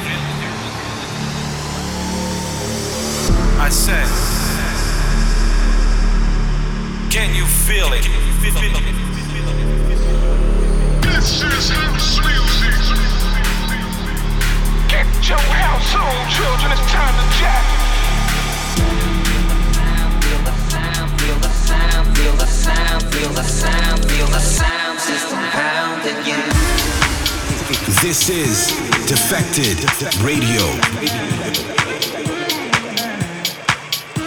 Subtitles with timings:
[0.00, 0.36] it?
[3.58, 4.06] I said,
[7.10, 8.06] can you feel it?
[11.02, 12.76] This is house music.
[14.88, 16.72] Get your house on, children.
[16.72, 17.64] It's time to jack.
[20.22, 25.00] Feel the sound, feel the sound, feel the sound, feel the sound, feel the sound
[25.00, 26.36] system pounding you.
[28.02, 29.78] This is Defected
[30.24, 30.62] Radio.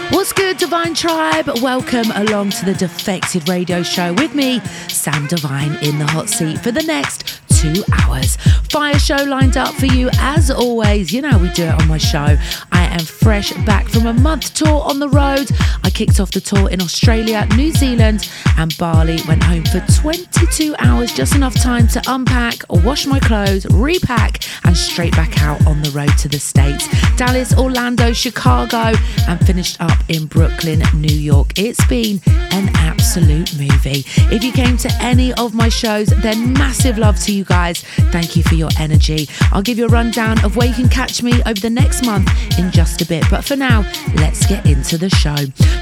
[0.10, 1.50] What's good, Divine Tribe?
[1.62, 6.60] Welcome along to the Defected Radio Show with me, Sam Divine, in the hot seat
[6.60, 8.38] for the next two hours.
[8.70, 11.12] Fire show lined up for you as always.
[11.12, 12.38] You know, we do it on my show.
[12.72, 15.50] I am fresh back from a month tour on the road.
[15.84, 19.20] I kicked off the tour in Australia, New Zealand, and Bali.
[19.28, 24.78] Went home for 22 hours, just enough time to unpack, wash my clothes, repack, and
[24.78, 26.88] straight back out on the road to the States.
[27.16, 28.94] Dallas, Orlando, Chicago,
[29.28, 31.54] and finished up in Brooklyn, New York.
[31.58, 34.06] It's been an absolute movie.
[34.32, 37.82] If you came to any of my shows, then massive love to you guys.
[38.12, 39.28] Thank you for your energy.
[39.52, 42.30] I'll give you a rundown of where you can catch me over the next month
[42.60, 43.24] in just a bit.
[43.30, 43.82] But for now,
[44.16, 45.36] let's get into the show.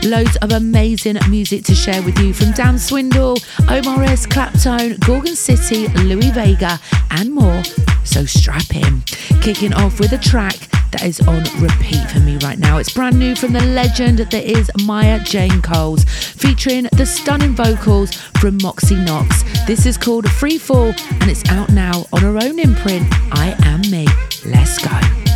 [0.08, 3.38] Loads of amazing music to share with you from Dan Swindle,
[3.70, 4.26] Omar S.
[4.26, 6.80] Claptone, Gorgon City, Louie Vega,
[7.12, 7.64] and more.
[8.08, 9.02] So strap in.
[9.42, 10.56] Kicking off with a track
[10.92, 12.78] that is on repeat for me right now.
[12.78, 18.14] It's brand new from the legend that is Maya Jane Coles, featuring the stunning vocals
[18.40, 19.44] from Moxie Knox.
[19.68, 23.82] This is called Free Fall and it's out now on her own imprint, I Am
[23.92, 24.08] Me.
[24.46, 25.27] Let's go.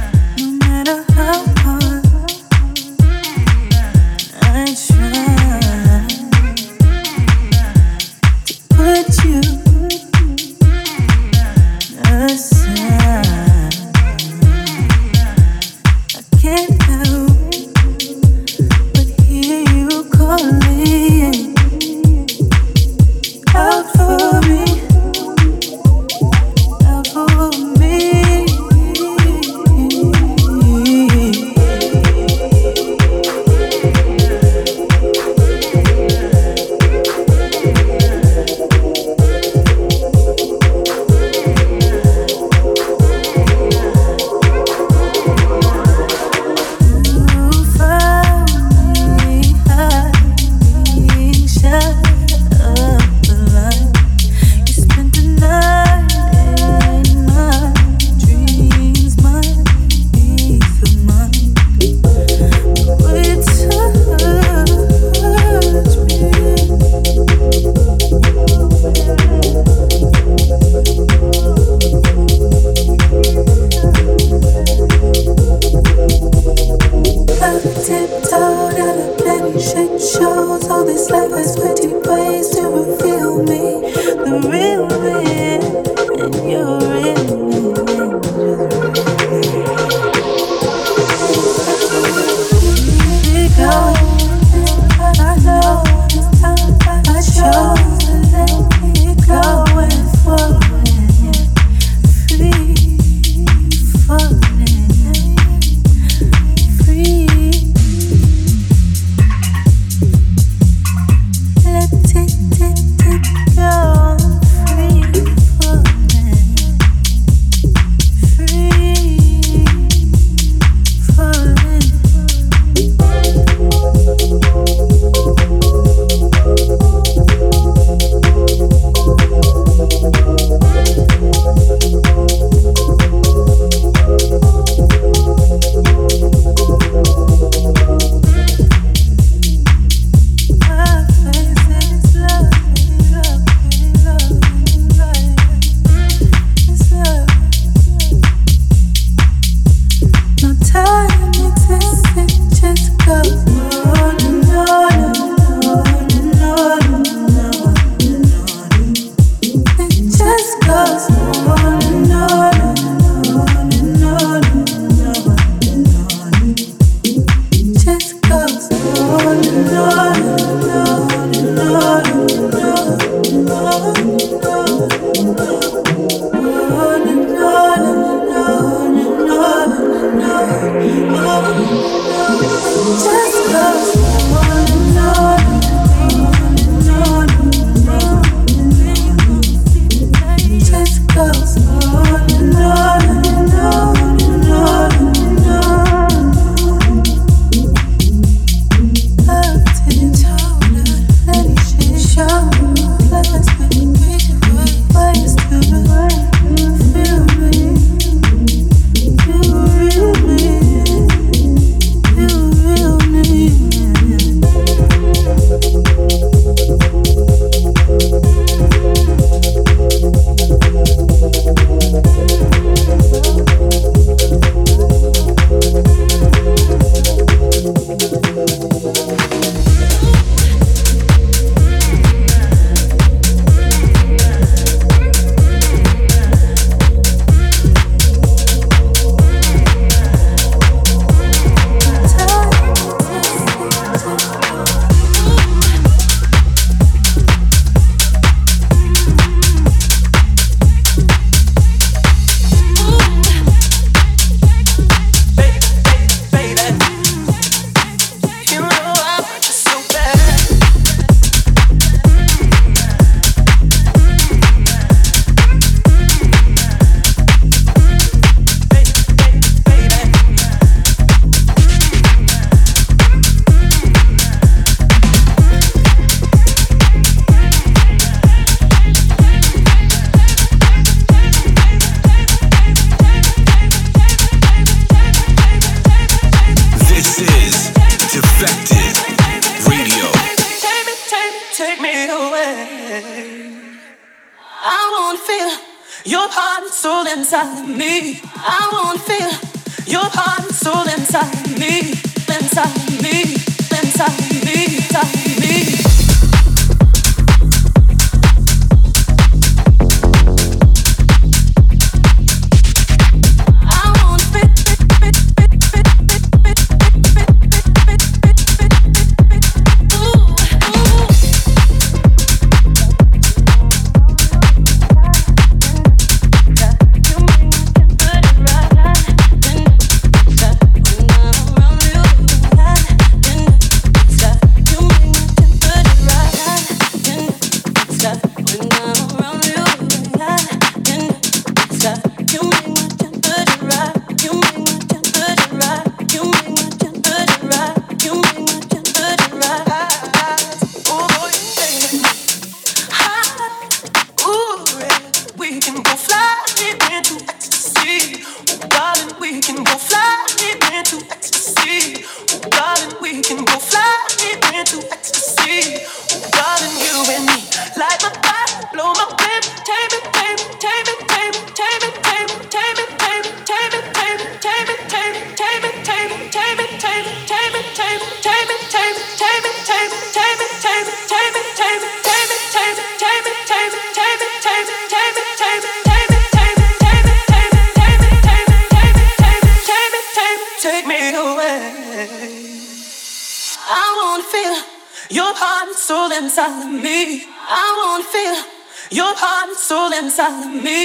[400.42, 400.81] Me,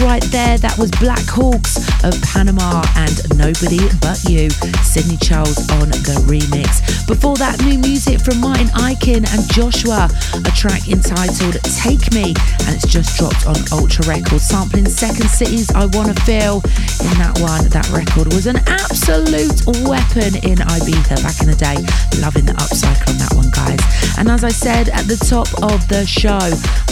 [0.00, 0.56] right there.
[0.58, 4.48] That was Black Hawks of Panama and Nobody But You.
[4.80, 6.80] Sidney Charles on the remix.
[7.06, 10.08] Before that, new music from Martin Ikin and Joshwa,
[10.40, 12.32] a track entitled Take Me,
[12.64, 16.62] and it's just dropped on Ultra Records, sampling Second City's I Wanna Feel.
[17.04, 21.76] In that one, that record was an absolute weapon in Ibiza back in the day.
[22.20, 23.80] Loving the upcycle on that one, guys.
[24.18, 26.40] And as I said at the top of the show,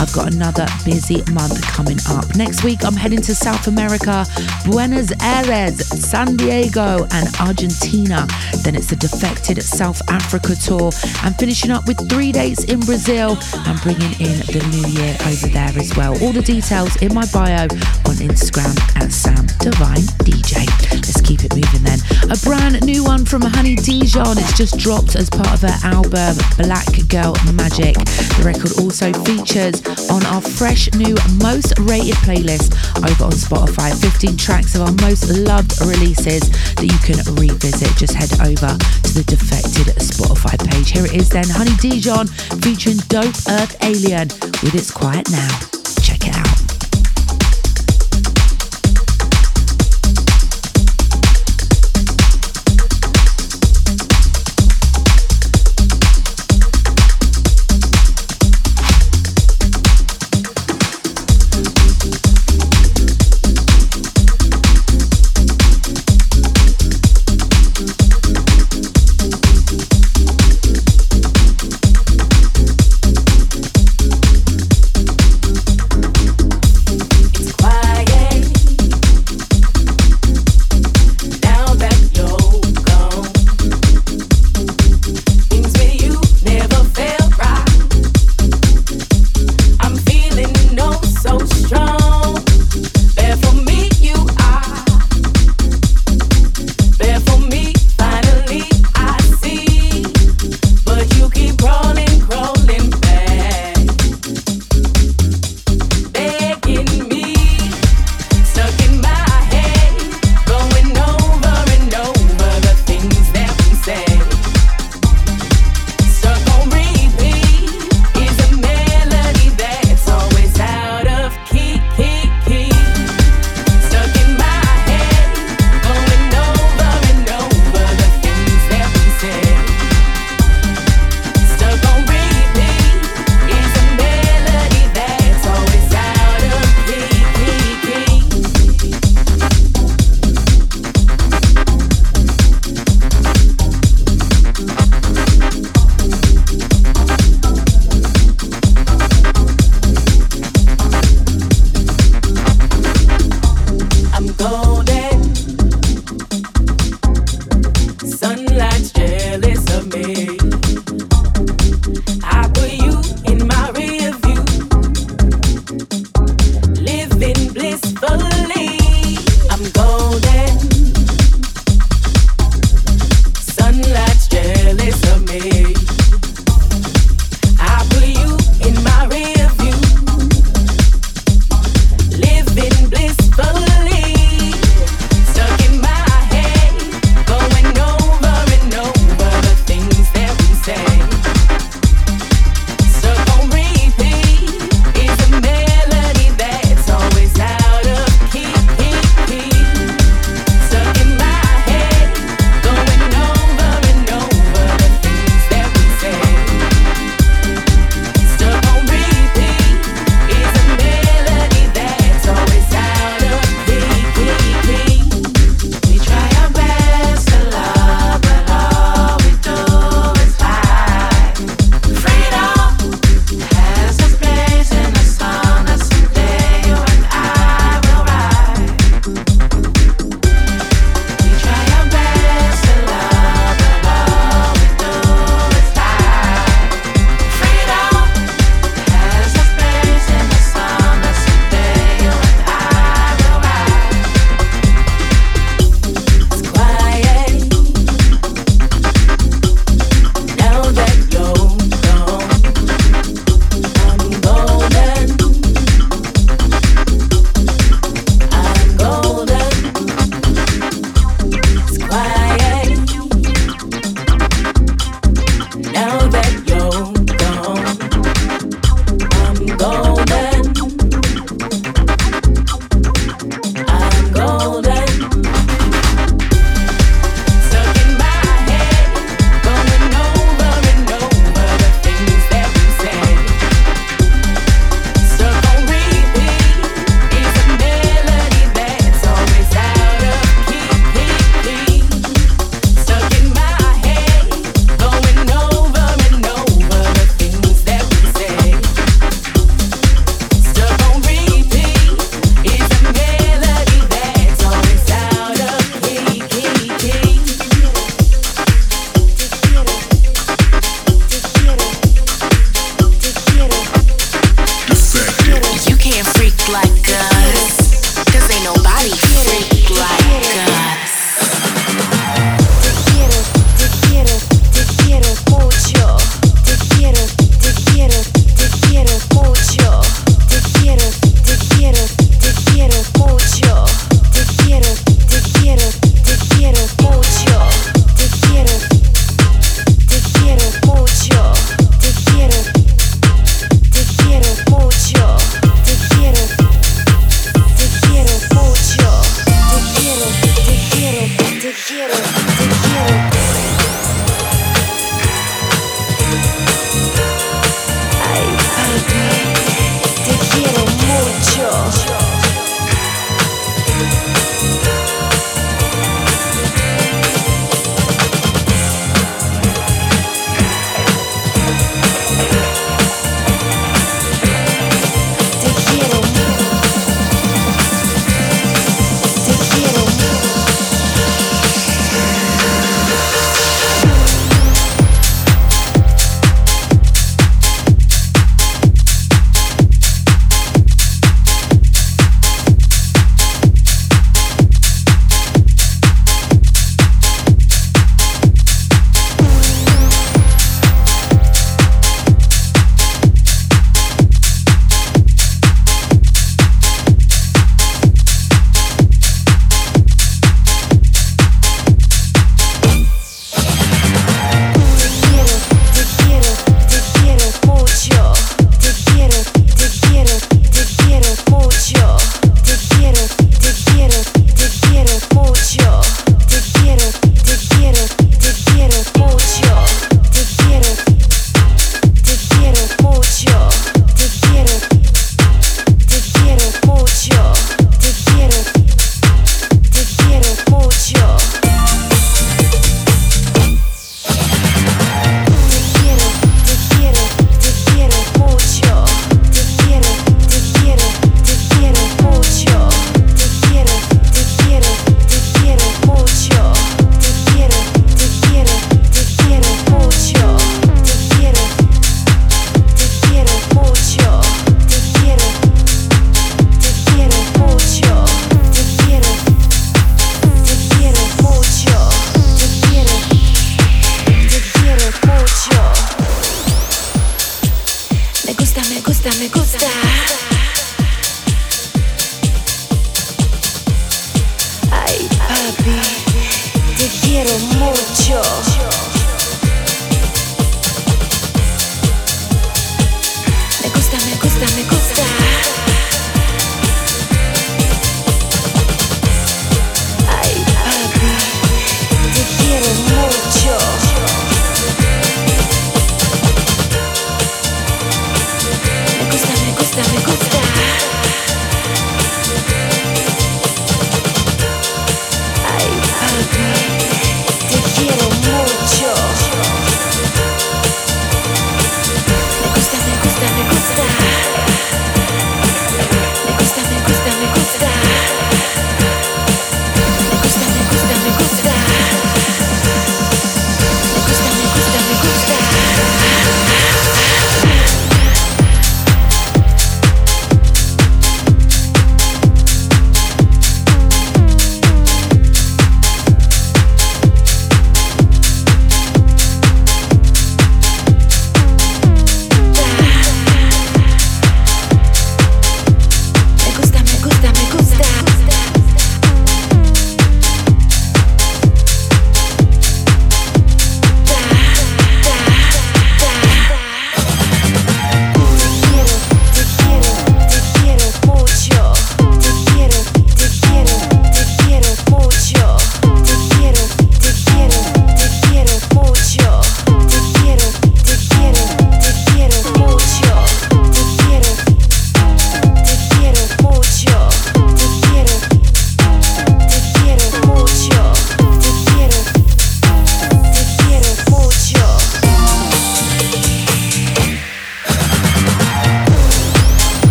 [0.00, 2.36] I've got another busy month coming up.
[2.36, 4.26] Next week, I'm heading to South America,
[4.64, 8.26] Buenos Aires, Santiago, and Argentina.
[8.64, 10.90] Then it's the Defected South Africa tour.
[11.22, 15.46] I'm finishing up with three dates in Brazil and bringing in the new year over
[15.46, 16.12] there as well.
[16.22, 17.62] All the details in my bio
[18.10, 20.66] on Instagram at Sam Divine DJ.
[20.90, 22.00] Let's keep it moving then.
[22.30, 24.38] A brand new one from Honey Dijon.
[24.38, 27.94] It's just dropped as part of her album Black Girl Magic.
[27.94, 33.94] The record also features on our fresh new most rated playlist over on Spotify.
[33.94, 37.94] 15 tracks of our most loved releases that you can revisit.
[37.96, 40.90] Just head over to the Defected Spotify page.
[40.90, 42.26] Here it is then Honey Dijon
[42.62, 44.28] featuring Dope Earth Alien
[44.62, 45.58] with It's Quiet Now.
[46.02, 46.57] Check it out.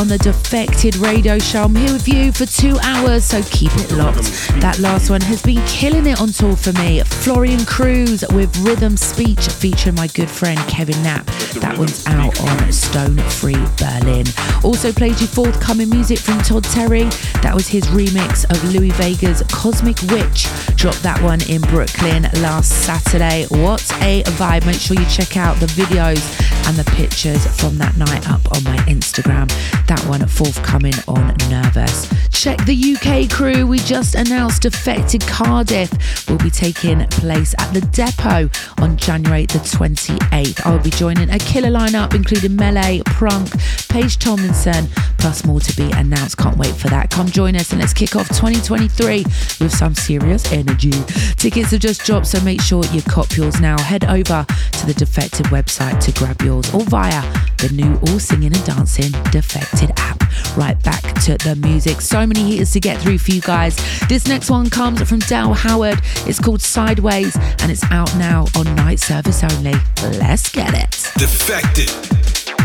[0.00, 1.64] on the Defected Radio Show.
[1.64, 4.32] I'm here with you for two hours, so keep it locked.
[4.62, 7.02] That last one has been killing it on tour for me.
[7.02, 11.26] Florian Kruse with Rhythm Speech featuring my good friend Kevin Knapp.
[11.60, 14.24] That one's out on Stone Free Berlin.
[14.64, 17.04] Also played you forthcoming music from Todd Terry.
[17.42, 20.46] That was his remix of Louie Vega's Cosmic Witch.
[20.76, 23.44] Dropped that one in Brooklyn last Saturday.
[23.50, 24.64] What a vibe.
[24.64, 26.24] Make sure you check out the videos
[26.66, 29.50] and the pictures from that night up on my Instagram.
[29.90, 32.08] That one forthcoming on Nervous.
[32.30, 33.66] Check the UK crew.
[33.66, 35.90] We just announced Defected Cardiff
[36.28, 38.48] will be taking place at the Depot
[38.80, 40.64] on January the 28th.
[40.64, 43.50] I will be joining a killer lineup including Melee, Prunk,
[43.88, 44.86] Paige Tomlinson,
[45.18, 46.36] plus more to be announced.
[46.36, 47.10] Can't wait for that.
[47.10, 49.24] Come join us and let's kick off 2023
[49.60, 50.92] with some serious energy.
[51.34, 53.76] Tickets have just dropped, so make sure you cop yours now.
[53.80, 58.54] Head over to the Defected website to grab yours or via the new all singing
[58.54, 60.22] and dancing Defected app.
[60.56, 62.00] Right back to the music.
[62.00, 63.76] So many heaters to get through for you guys.
[64.08, 66.00] This next one comes from Dale Howard.
[66.26, 69.74] It's called Sidewayz and it's out now on night service only.
[70.18, 70.90] Let's get it.
[71.18, 71.90] Defected.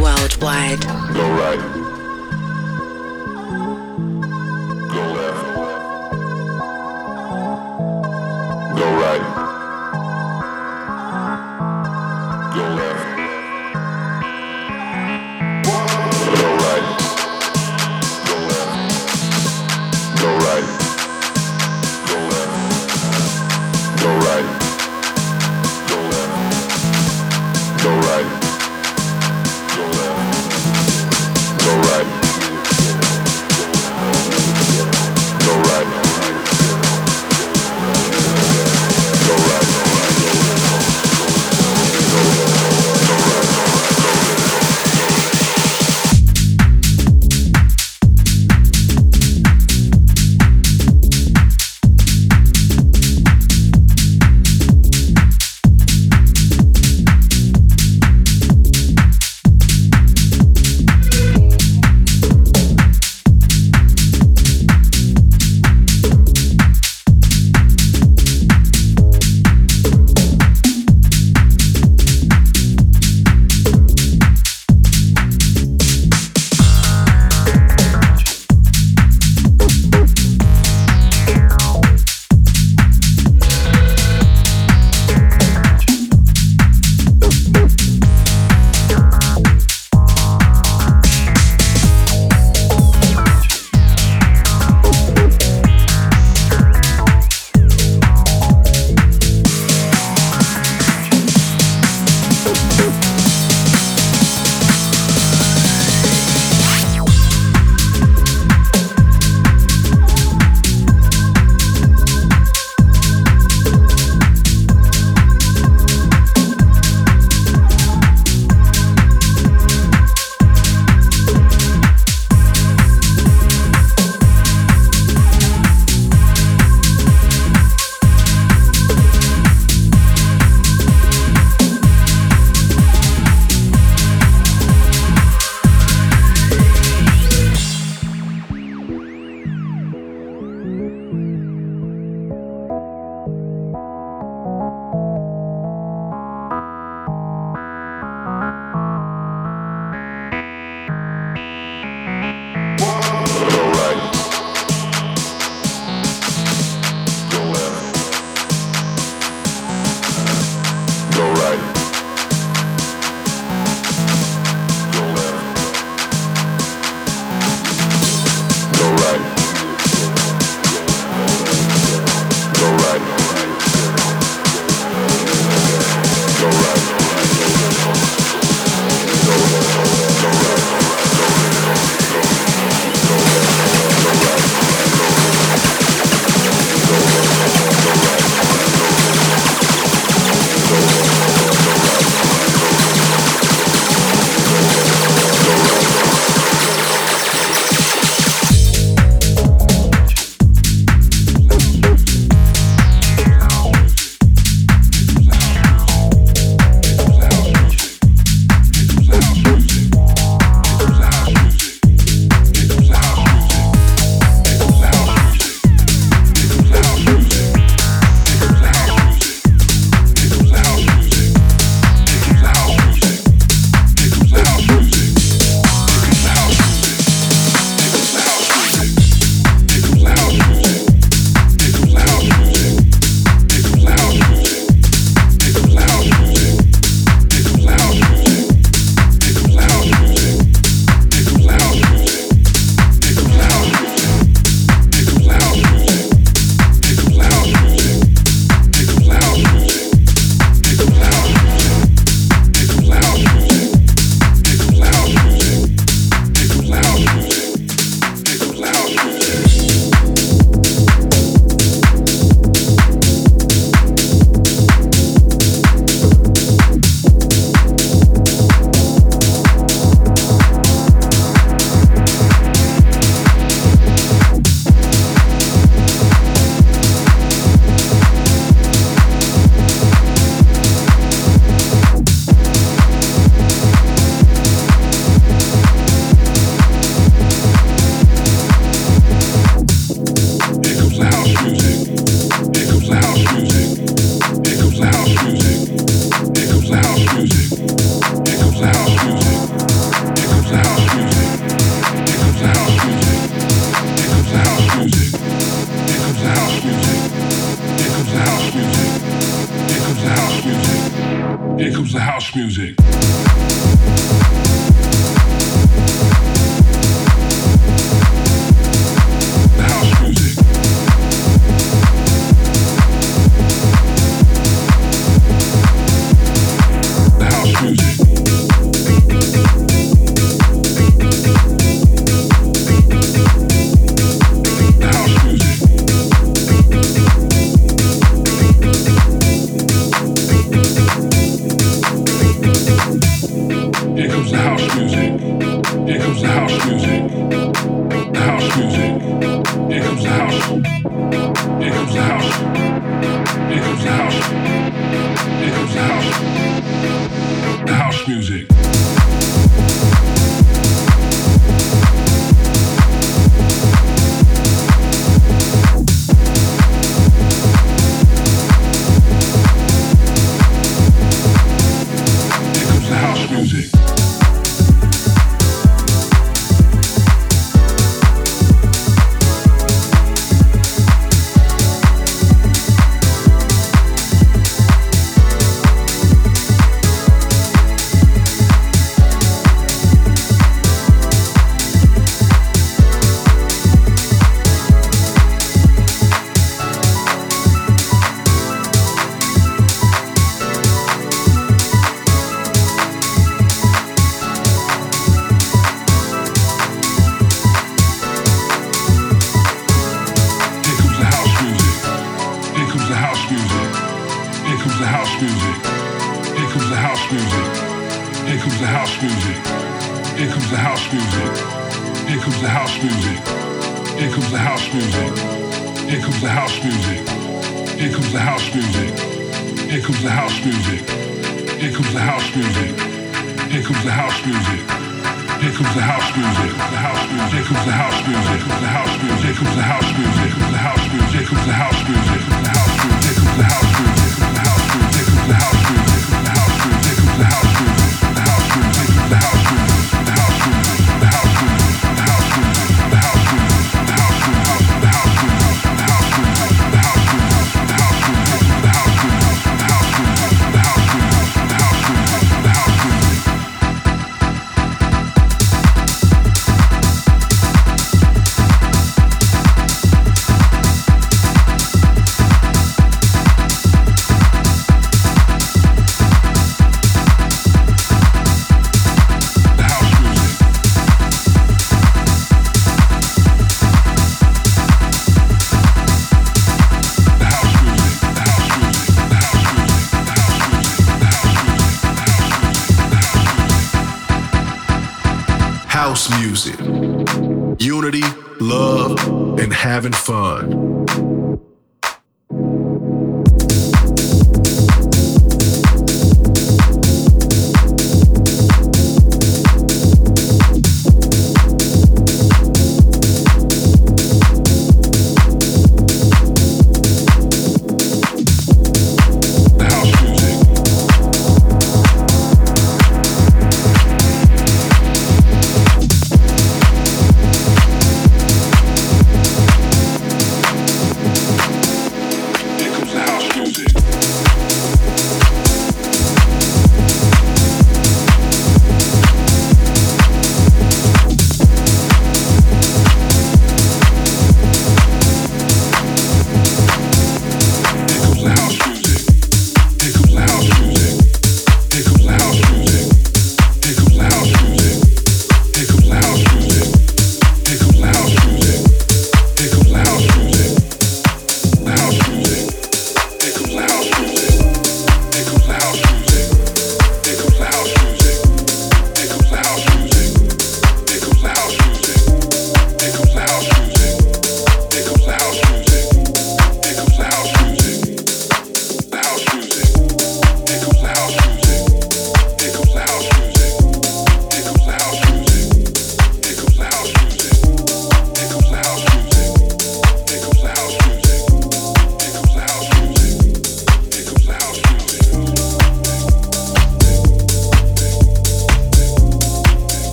[0.00, 0.84] Worldwide.
[0.86, 1.58] All right.
[1.58, 2.03] right.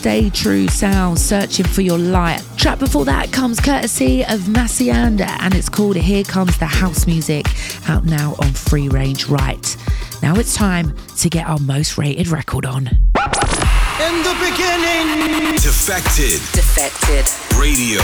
[0.00, 2.42] Stay True Sound, searching for your light.
[2.56, 7.44] Track before that comes courtesy of Massiande and it's called Here Comes the House Music,
[7.86, 9.76] out now on Free Range Right.
[10.22, 12.86] Now it's time to get our most rated record on.
[12.86, 17.28] In the beginning, Defected Defected.
[17.60, 18.00] Radio.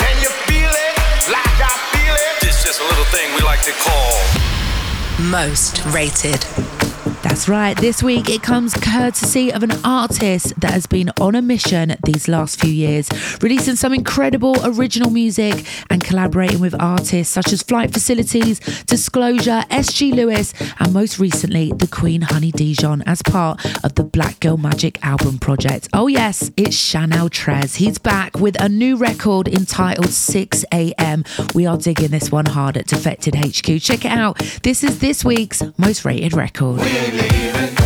[0.00, 0.96] Can you feel it?
[1.28, 2.48] Like I feel it?
[2.48, 6.46] It's just a little thing we like to call Most rated.
[7.34, 7.76] That's right.
[7.76, 12.28] This week it comes courtesy of an artist that has been on a mission these
[12.28, 13.10] last few years,
[13.42, 20.14] releasing some incredible original music and collaborating with artists such as Flight Facilities, Disclosure, SG
[20.14, 25.04] Lewis, and most recently the Queen Honey Dijon as part of the Black Girl Magic
[25.04, 25.88] album project.
[25.92, 27.74] Oh yes, it's Channel Tres.
[27.74, 31.24] He's back with a new record entitled 6 a.m.
[31.52, 33.82] We are digging this one hard at Defected HQ.
[33.82, 34.38] Check it out.
[34.62, 36.78] This is this week's most rated record.
[37.26, 37.83] Private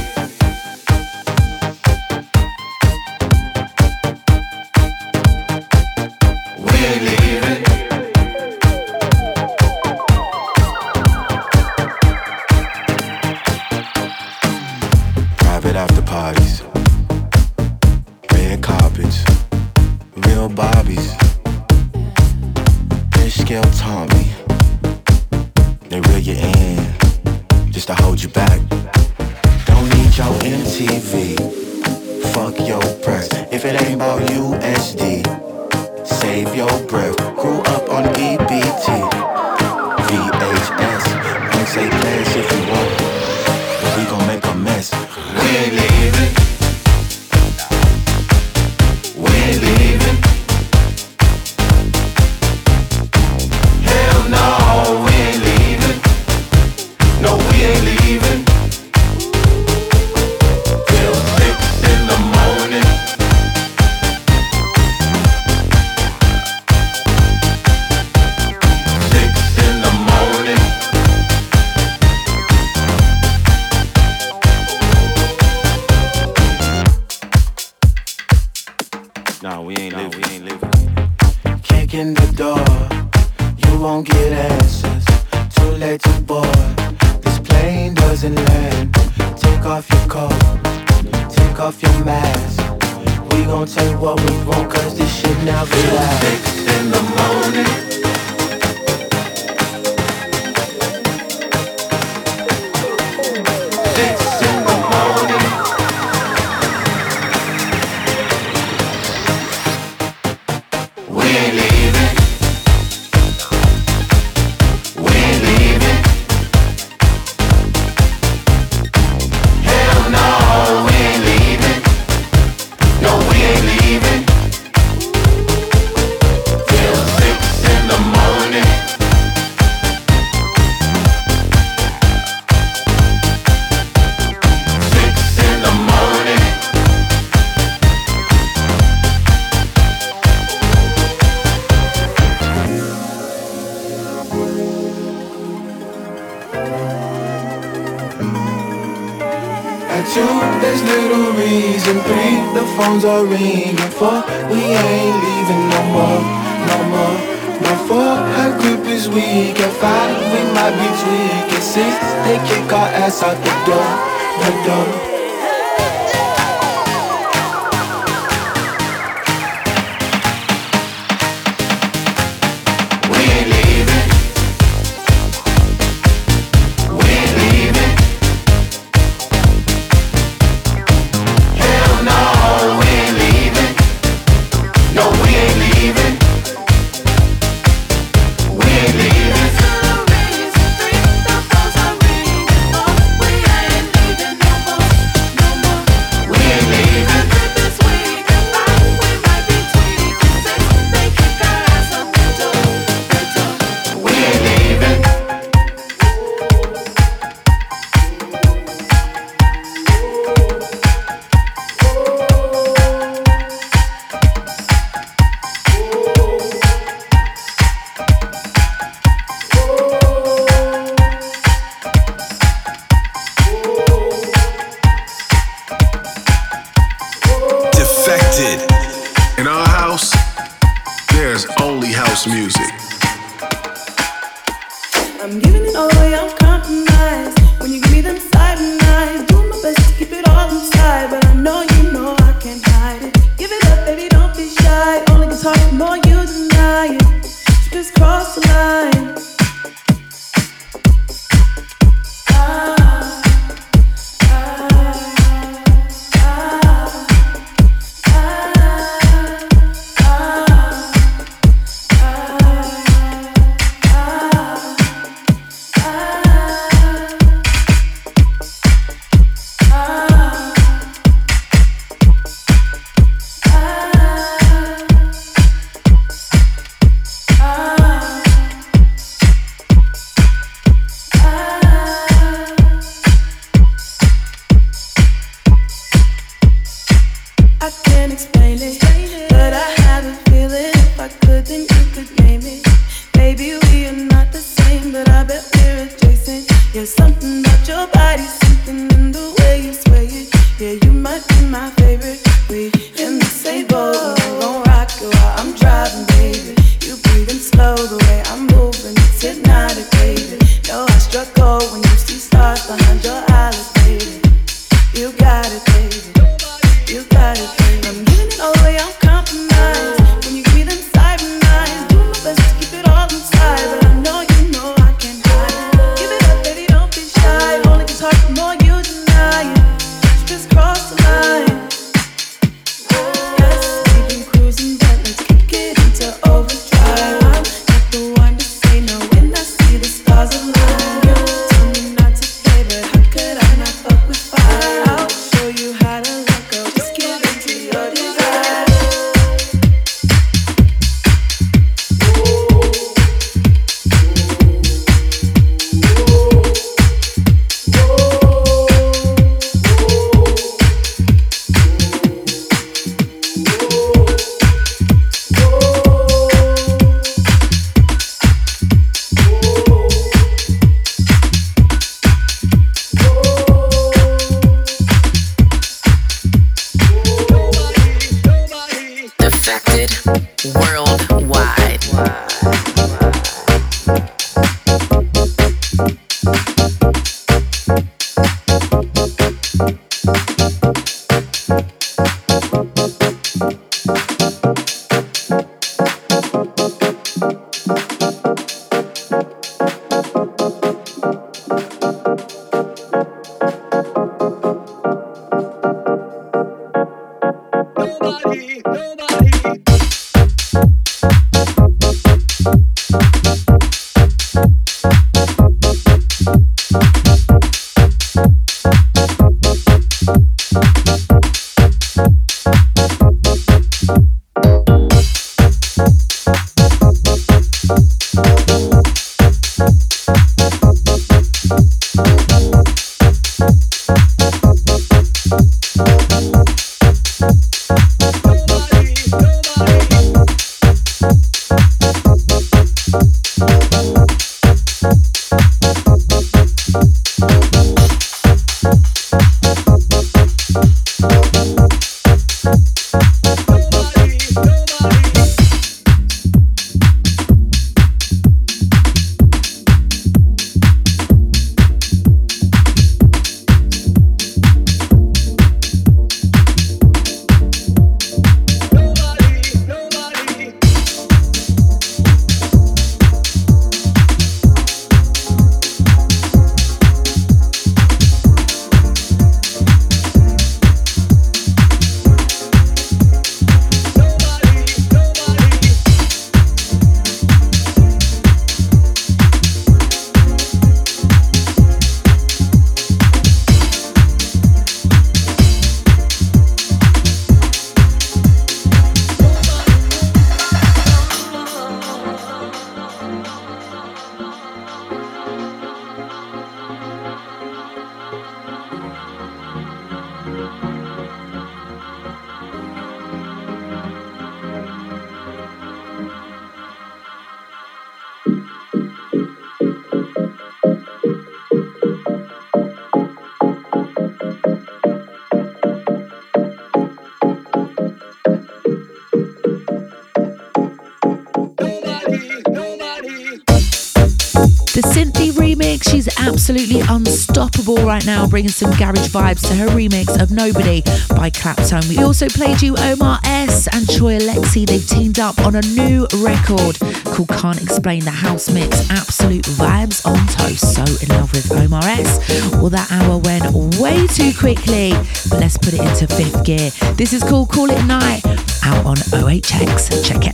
[537.68, 541.86] Ball right now, bringing some garage vibes to her remix of Nobody by Claptone.
[541.90, 544.66] We also played you Omar S and Troy Alexi.
[544.66, 548.88] They've teamed up on a new record called Can't Explain the House Mix.
[548.88, 550.74] Absolute vibes on toast.
[550.74, 552.52] So in love with Omar S.
[552.54, 553.44] Well, that hour went
[553.78, 554.92] way too quickly,
[555.28, 556.70] but let's put it into fifth gear.
[556.94, 558.24] This is called Call It Night
[558.64, 560.08] out on OHX.
[560.08, 560.28] Check it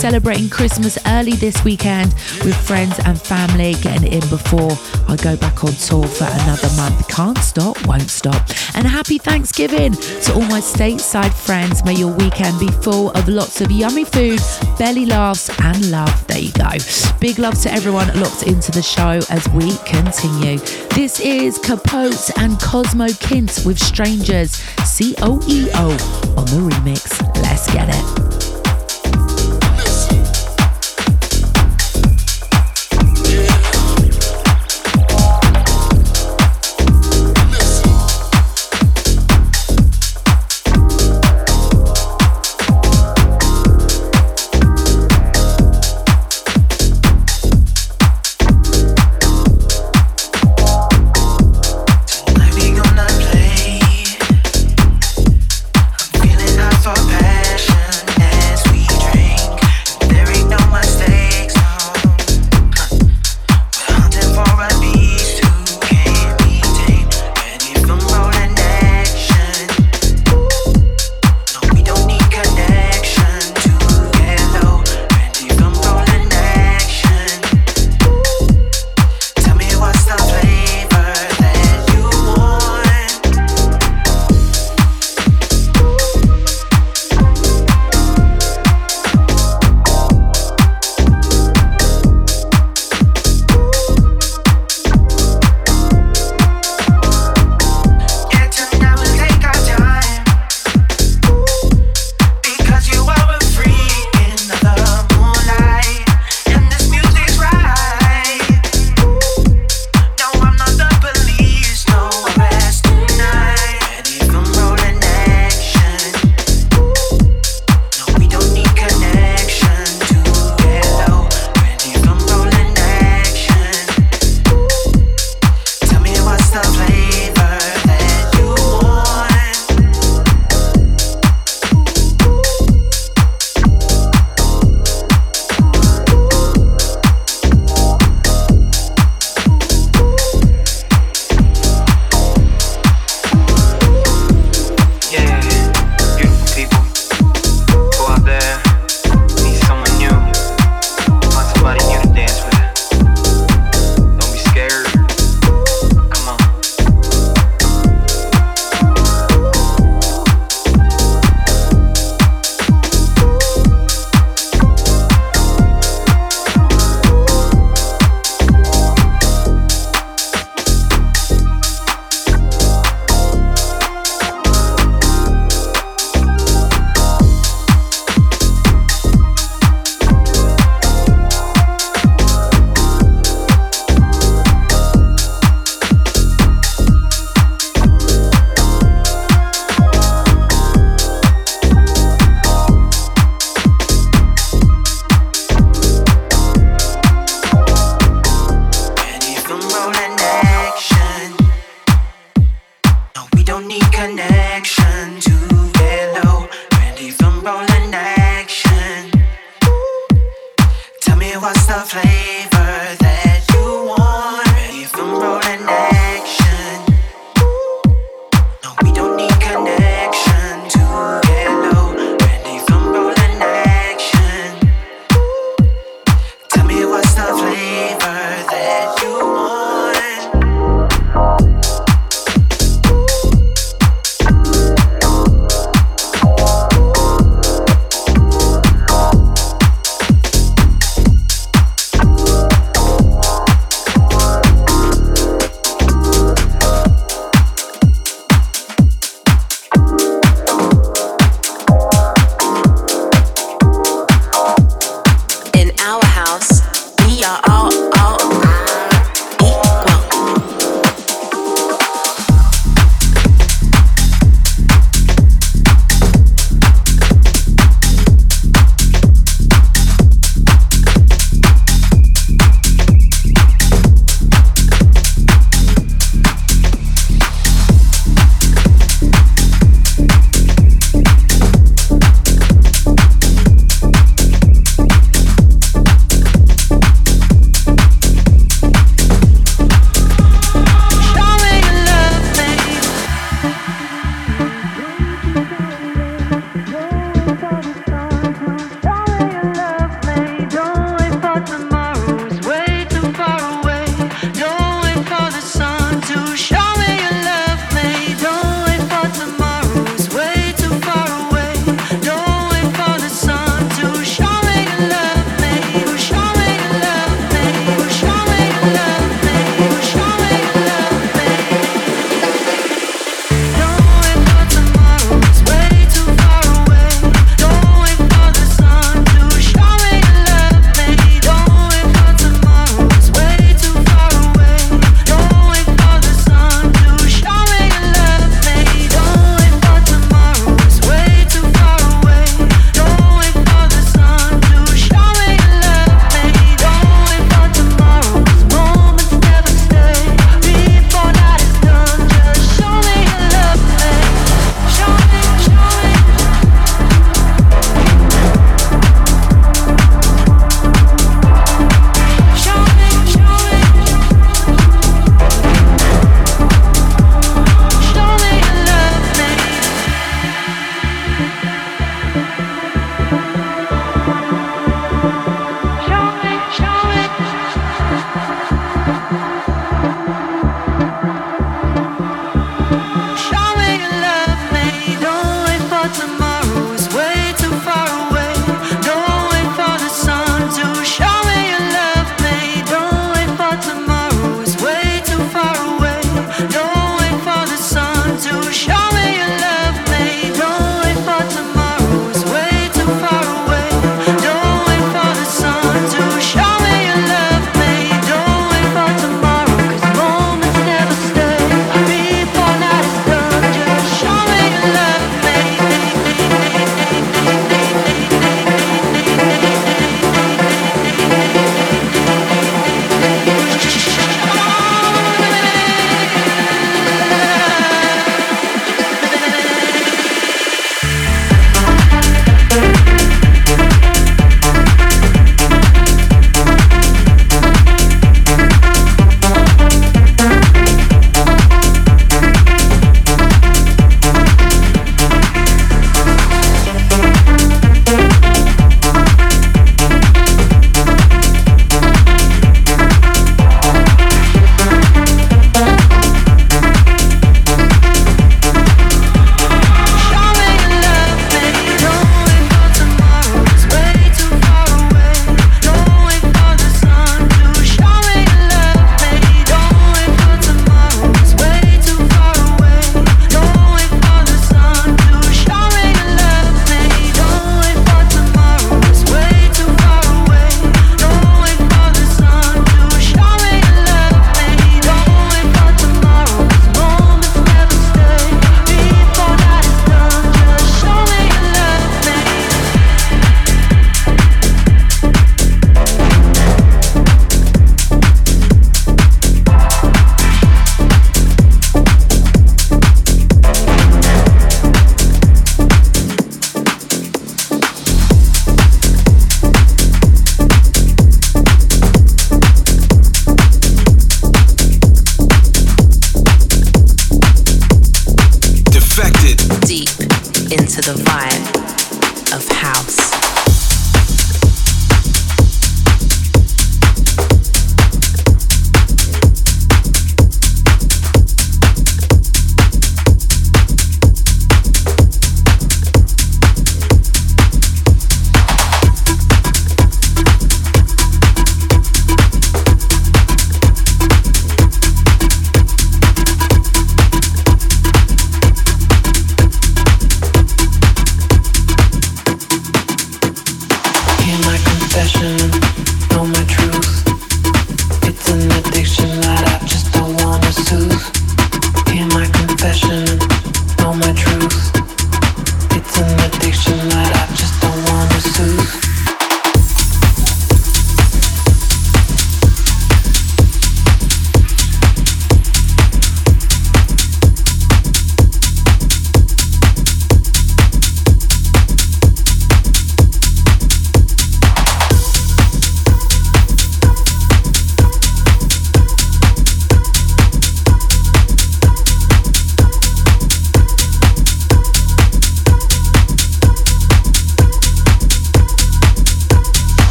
[0.00, 4.72] celebrating Christmas early this weekend with friends and family, getting in before
[5.06, 7.06] I go back on tour for another month.
[7.08, 8.48] Can't stop, won't stop.
[8.74, 11.84] And happy Thanksgiving to all my stateside friends.
[11.84, 14.40] May your weekend be full of lots of yummy food,
[14.78, 16.26] belly laughs, and love.
[16.28, 16.70] There you go.
[17.20, 20.58] Big love to everyone locked into the show as we continue.
[20.94, 24.52] This is Kapote and Kosmo Kint with Strangers,
[24.86, 25.90] C O E O
[26.38, 27.20] on the remix.
[27.42, 28.19] Let's get it.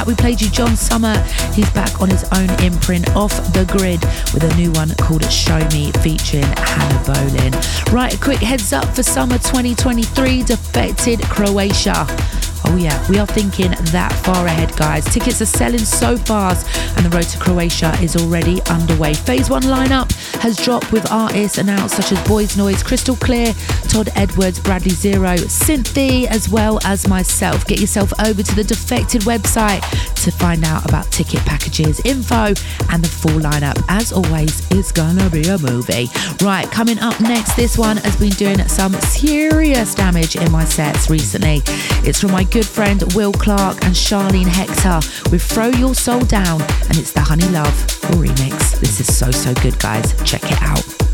[0.00, 1.20] That, we played you John Summit.
[1.52, 4.00] He's back on his own imprint, Off the Grid,
[4.32, 7.52] with a new one called Show Me featuring Hannah Boleyn.
[7.92, 12.06] Right, a quick heads up for summer 2023 Defected Croatia.
[12.64, 15.04] Oh, yeah, we are thinking that far ahead, guys.
[15.06, 16.66] Tickets are selling so fast,
[16.96, 19.14] and the road to Croatia is already underway.
[19.14, 23.54] Phase one lineup has dropped with artists announced such as Boys Noize, Crystal Clear,
[23.88, 27.66] Todd Edwards, Bradley Zero, Cinthie, as well as myself.
[27.66, 29.80] Get yourself over to the Defected website
[30.24, 32.54] to find out about ticket packages, info,
[32.90, 33.82] and the full lineup.
[33.88, 36.08] As always, it's gonna be a movie.
[36.42, 41.10] Right, coming up next, this one has been doing some serious damage in my sets
[41.10, 41.62] recently.
[42.04, 45.00] It's from my good friend Will Clarke and Sharlene Hector
[45.30, 47.70] with Throw Your Soul Down, and it's the HoneyLuv
[48.16, 48.80] remix.
[48.80, 50.14] This is so, so good, guys.
[50.24, 51.09] Check it out.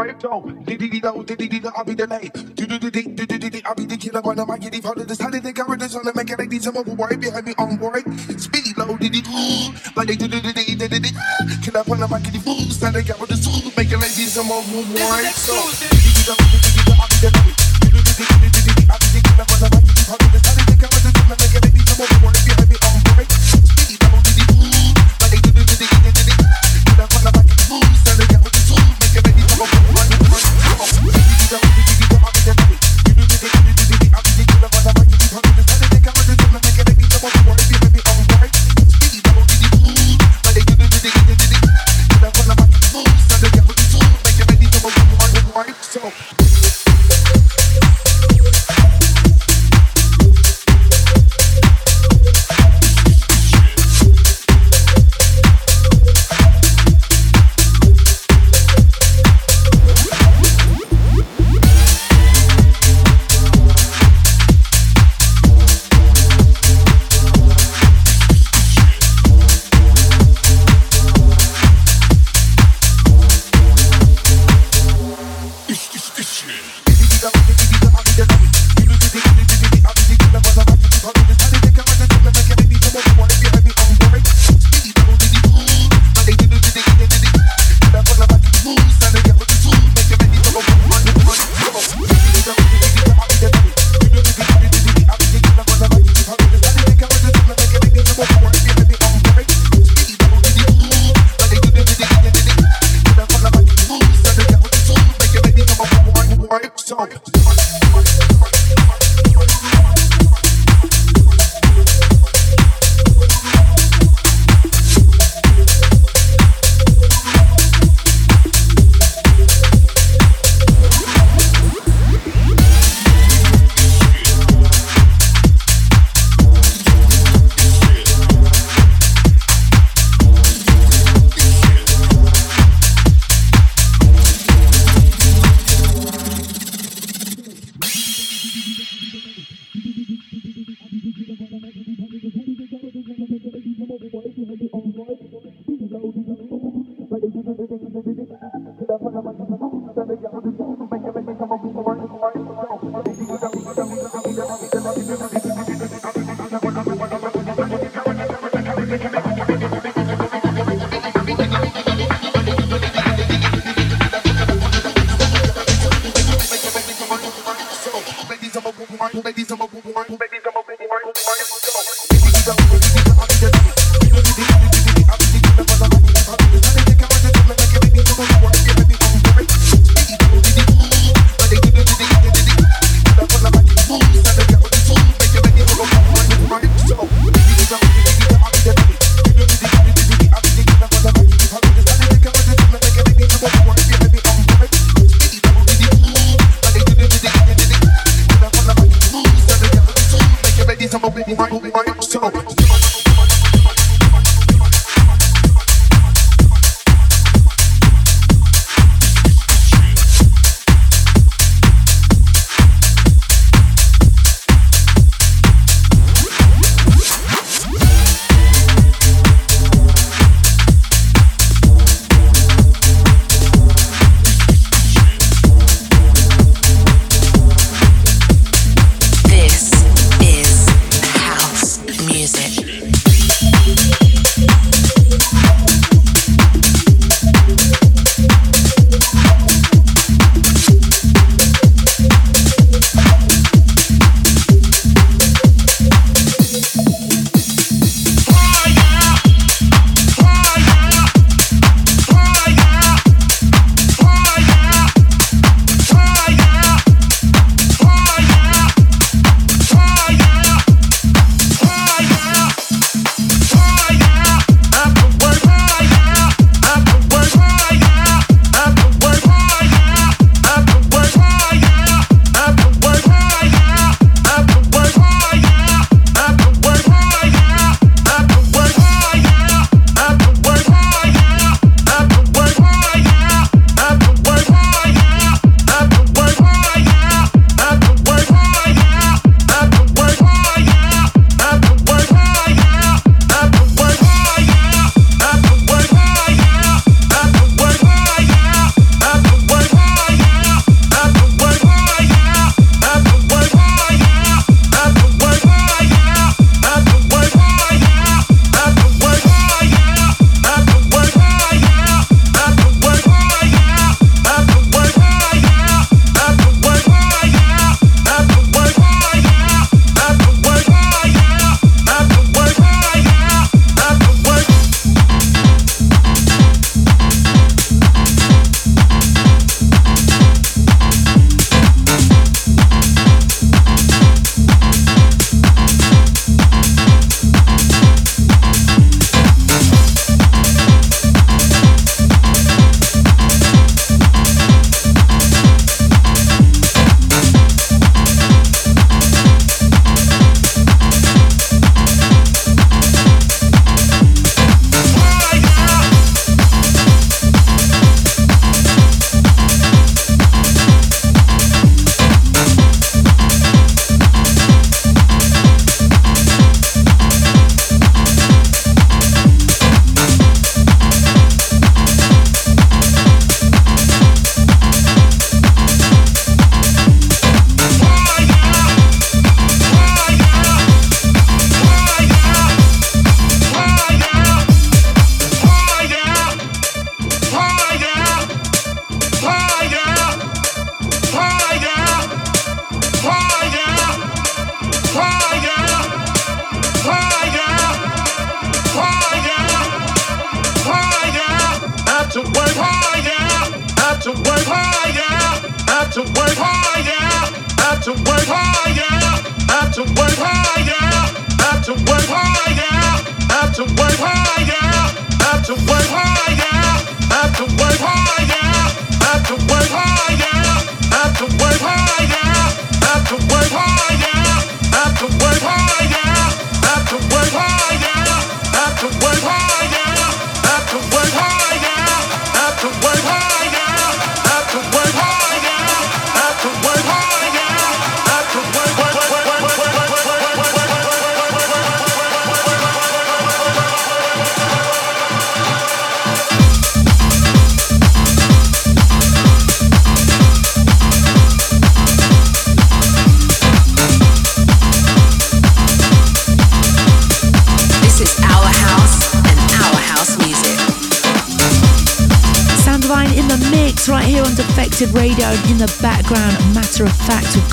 [0.00, 0.40] Wipe, so.
[0.64, 2.32] Diddy diddy do, diddy diddy, I'll be the late.
[2.32, 5.04] Do do do do do do I'll be the killer on the mic, the follow
[5.04, 7.54] this, how did they this on the make a lady some of wipe, behind me
[7.58, 8.08] on wipe.
[8.40, 9.30] Speedy low, diddy do,
[9.96, 11.10] like they do do do do do do.
[11.62, 13.96] Kill up on the mic, the fools, that they got with the tools, make a
[13.96, 15.54] lady some of wipe, so.
[15.76, 17.58] Diddy diddy do, diddy diddy, I'll be the late.
[17.80, 18.59] Do do do do do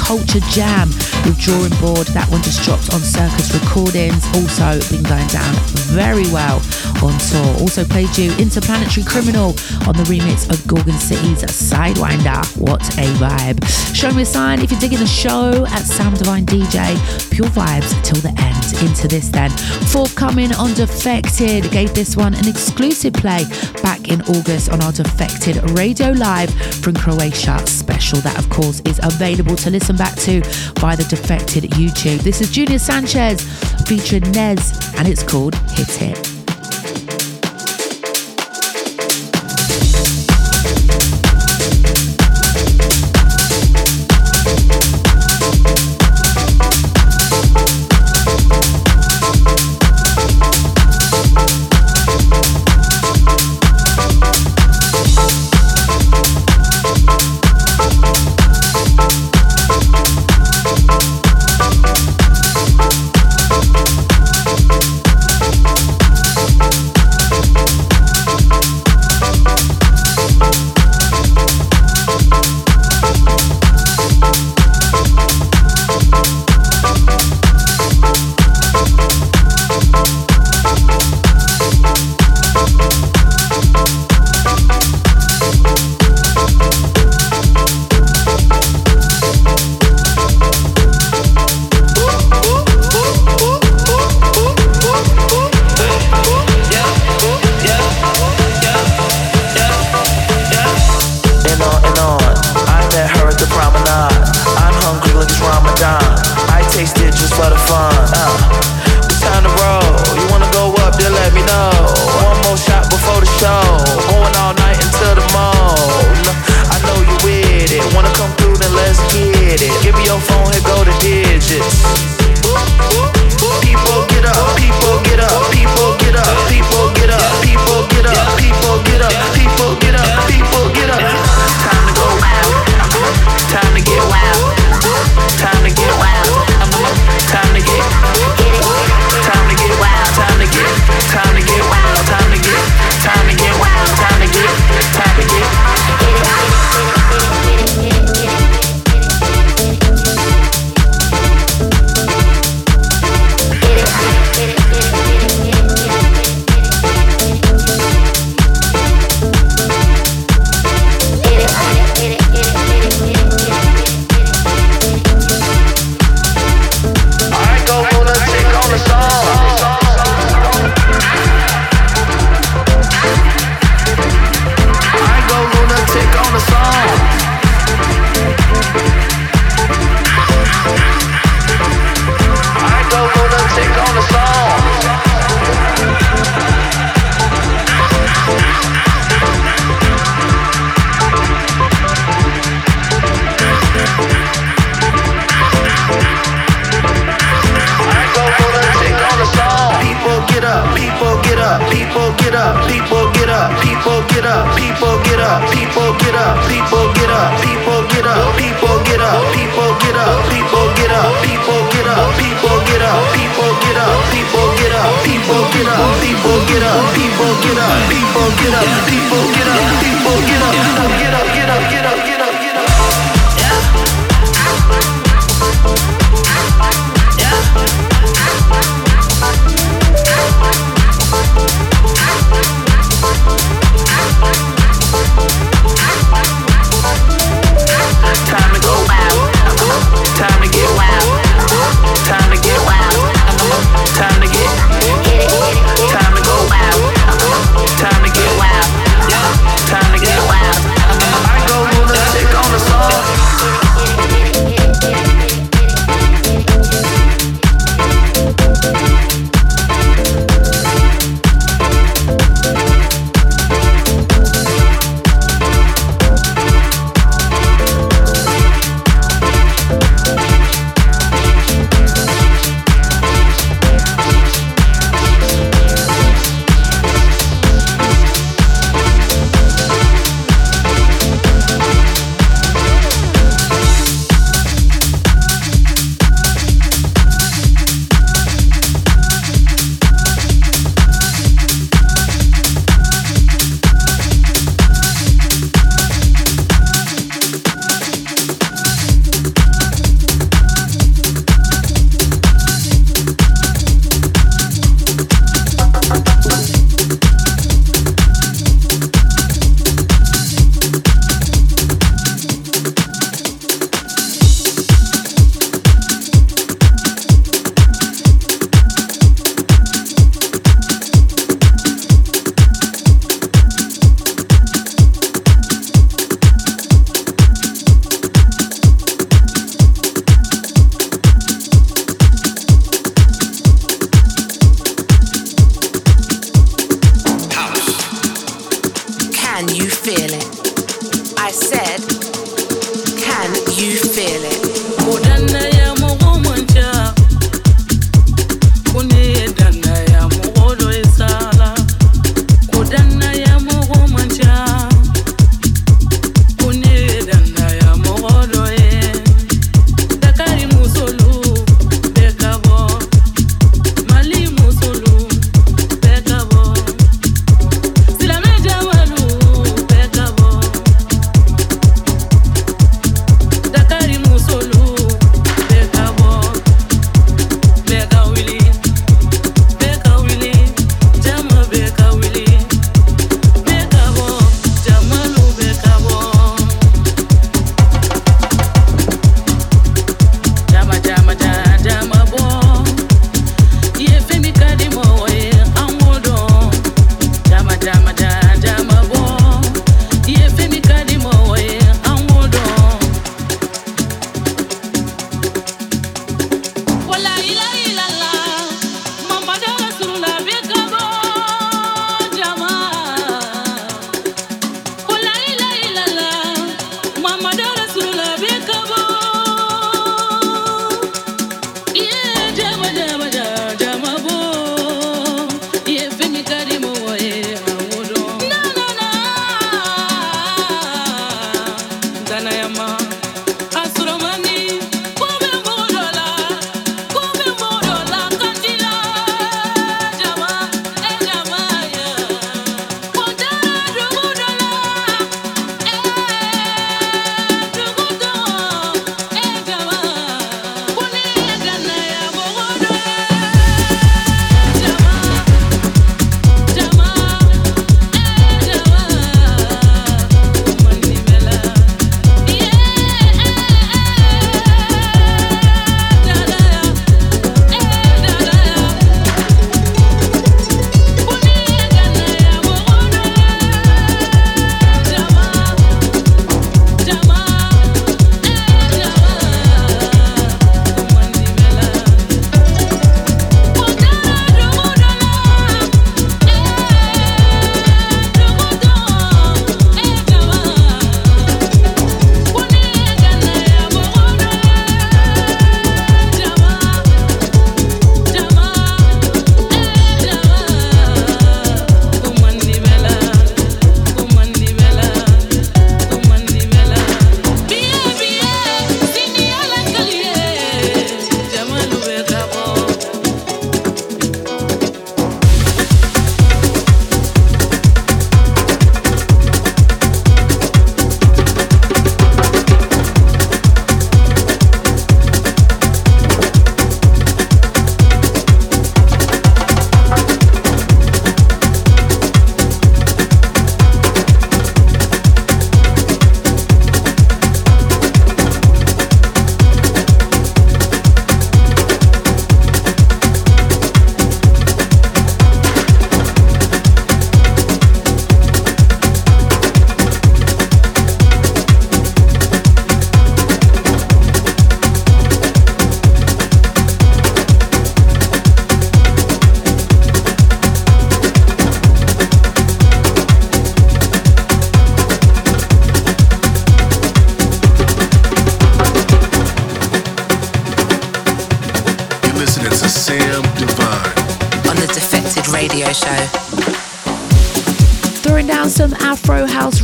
[0.08, 0.88] Culture Jam
[1.28, 2.08] with Drawing Board.
[2.16, 4.24] That one just dropped on Circus Recordings.
[4.40, 5.52] Also been going down
[5.92, 6.64] very well
[7.04, 7.60] on tour.
[7.60, 9.52] Also played you Interplanetary Criminal
[9.84, 12.40] on the remix of Gorgon City's Sidewindah.
[12.56, 13.60] What a vibe.
[13.94, 16.96] Show me a sign if you're digging the show at Sam Divine DJ.
[17.30, 18.56] Pure vibes till the end.
[18.88, 19.52] Into this then.
[19.92, 21.70] Forthcoming on Defected.
[21.70, 23.44] Gave this one an exclusive play
[23.84, 27.60] back in August on our Defected Radio Live from Croatia
[28.08, 28.22] special.
[28.22, 30.42] That, of course, is available to listen back to
[30.82, 32.20] by the Defected YouTube.
[32.20, 33.42] This is Junior Sanchez
[33.88, 36.27] featuring Nez, and it's called Hit It.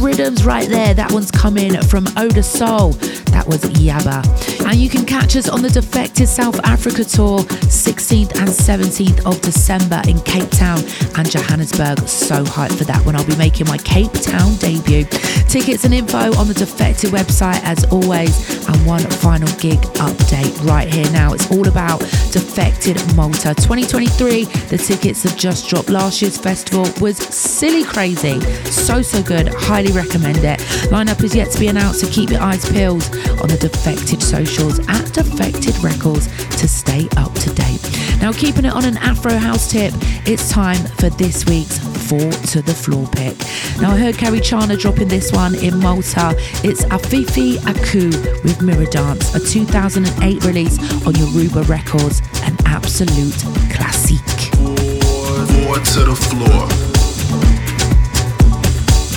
[0.03, 0.93] Rhythms right there.
[0.93, 2.93] That one's coming from Odasoul.
[3.31, 4.65] That was Yahba.
[4.65, 9.39] And you can catch us on the Defected South Africa tour 16th and 17th of
[9.41, 10.79] December in Cape Town
[11.15, 11.99] and Johannesburg.
[12.07, 13.15] So hyped for that one.
[13.15, 15.05] I'll be making my Cape Town debut.
[15.47, 18.67] Tickets and info on the Defected website as always.
[18.67, 21.33] And one final gig update right here now.
[21.33, 21.99] It's all about
[22.31, 24.45] Defected Malta 2023.
[24.45, 25.89] The tickets have just dropped.
[25.89, 28.41] Last year's festival was silly crazy.
[28.65, 29.52] So, so good.
[29.57, 30.59] Highly recommend it.
[30.89, 33.03] Lineup is yet to be announced, so keep your eyes peeled
[33.41, 36.27] on the Defected socials at Defected Records
[36.57, 37.81] to stay up to date.
[38.21, 39.93] Now, keeping it on an Afro house tip,
[40.25, 41.77] it's time for this week's
[42.07, 43.37] Four to the Floor pick.
[43.81, 46.35] Now, I heard Kerri Chandler dropping this one in Malta.
[46.63, 48.09] It's Afefe Iku
[48.43, 50.77] with Mirror Dance, a 2008 release
[51.07, 53.33] on Yoruba Records, an absolute
[53.73, 54.19] classic.
[54.53, 56.82] Four, to the floor.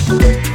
[0.07, 0.46] Rounding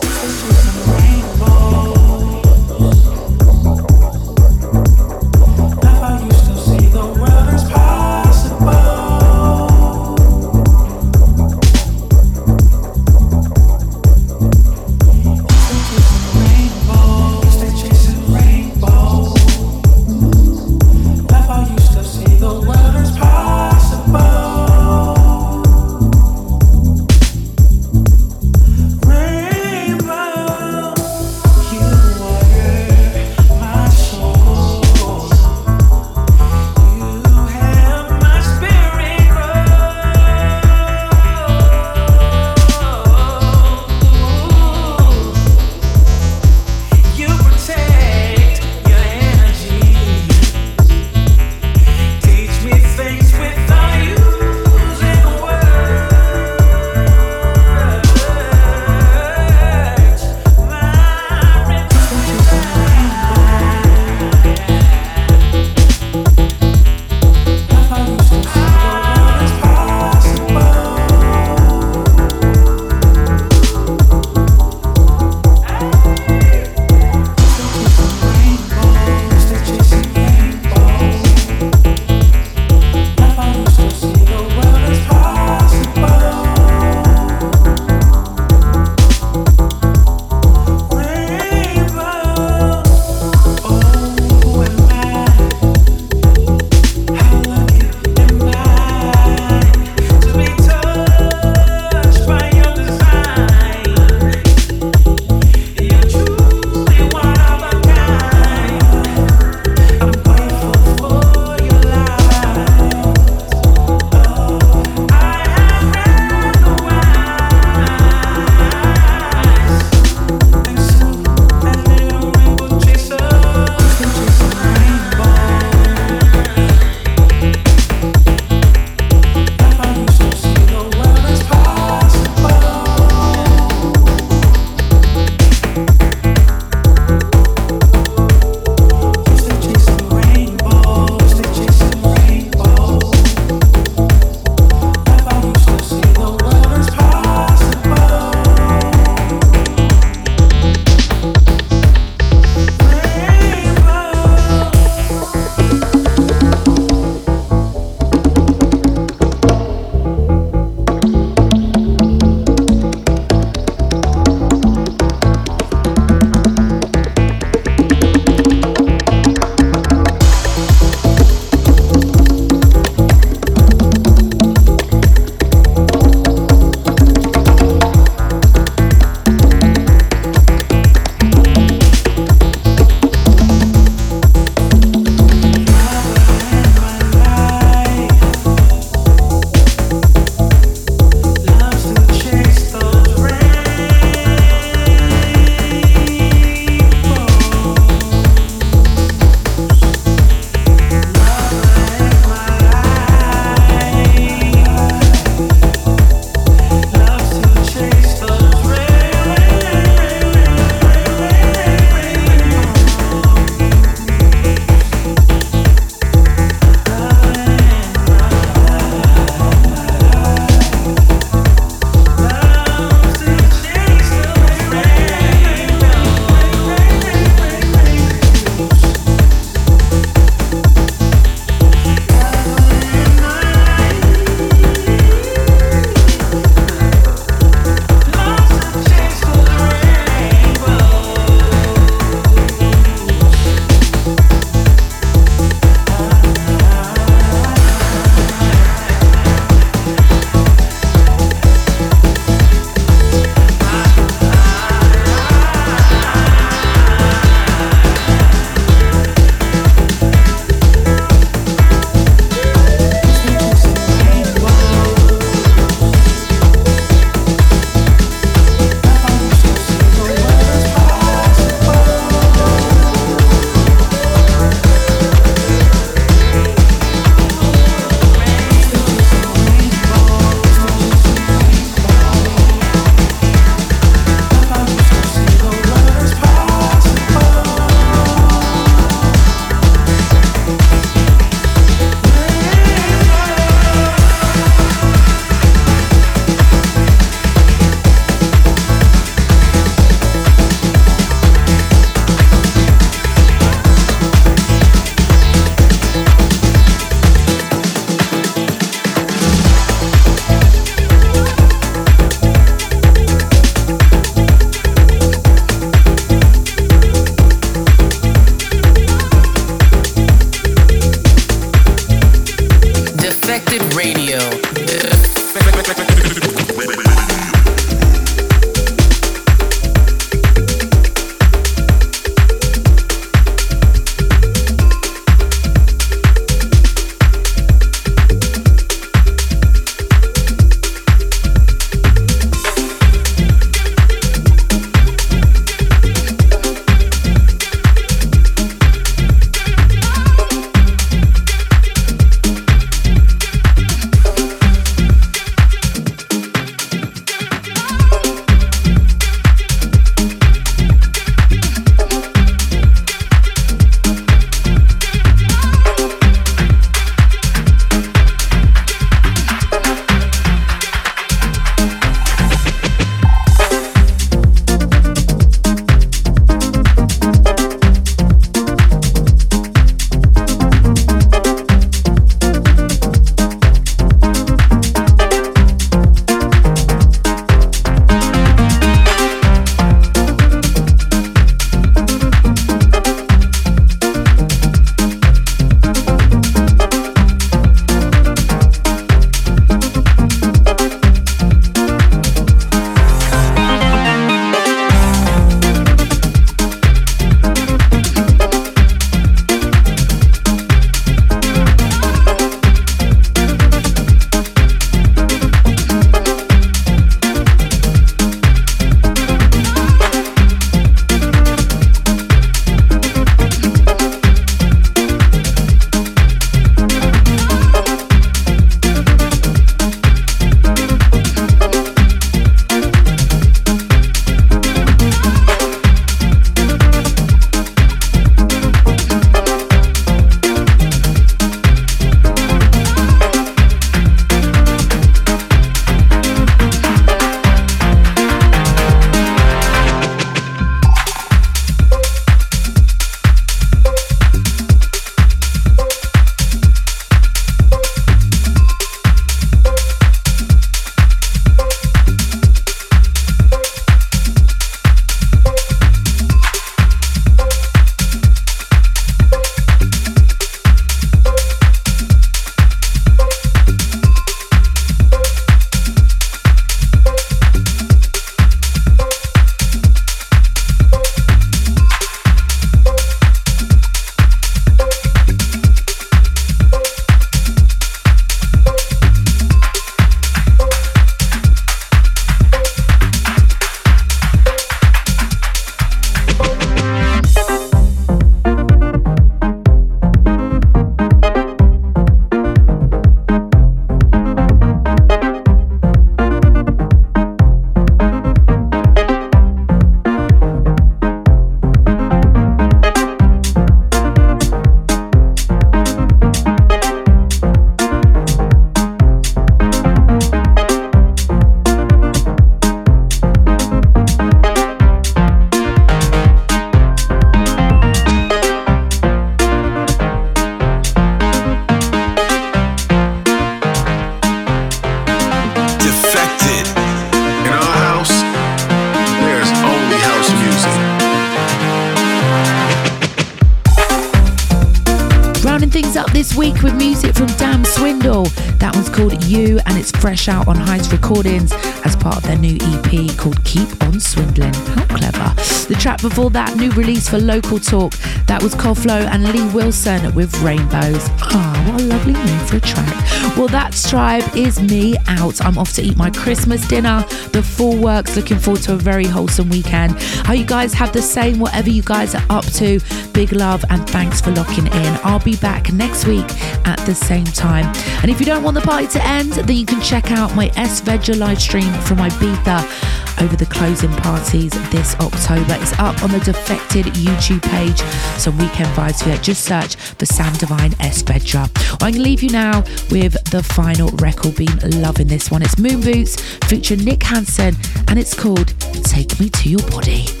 [549.91, 551.33] fresh out on Heist Recordings
[551.65, 554.33] as part of their new EP called Keep On Swindling.
[554.33, 555.13] How clever.
[555.49, 557.73] The track before that, new release for Local Talk.
[558.11, 560.89] That was Coflo and Lee Wilson with Rainbows.
[560.99, 562.67] Ah, what a lovely name for a track.
[563.15, 565.21] Well, that tribe is me out.
[565.21, 566.85] I'm off to eat my Christmas dinner.
[567.13, 567.95] The full works.
[567.95, 569.81] Looking forward to a very wholesome weekend.
[570.05, 572.59] How you guys have the same, whatever you guys are up to.
[572.91, 574.79] Big love and thanks for locking in.
[574.83, 576.05] I'll be back next week
[576.45, 577.45] at the same time.
[577.81, 580.29] And if you don't want the party to end, then you can check out my
[580.35, 585.35] Es Vedra live stream from Ibiza over the closing parties this October.
[585.39, 587.59] It's up on the Defected YouTube page.
[587.99, 588.97] Some weekend vibes for you.
[588.97, 593.23] Just search for Sam Divine S Well, I'm going to leave you now with the
[593.23, 594.15] final record.
[594.15, 595.21] Been loving this one.
[595.21, 597.35] It's Moon Boots featuring Nick Hansen
[597.67, 598.29] and it's called
[598.63, 600.00] Take Me to Your Body.